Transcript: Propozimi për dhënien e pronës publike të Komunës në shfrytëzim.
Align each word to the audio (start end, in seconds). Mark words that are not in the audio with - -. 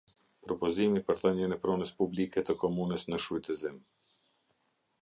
Propozimi 0.45 1.03
për 1.09 1.19
dhënien 1.25 1.53
e 1.57 1.59
pronës 1.65 1.93
publike 2.01 2.45
të 2.49 2.57
Komunës 2.65 3.07
në 3.13 3.21
shfrytëzim. 3.27 3.79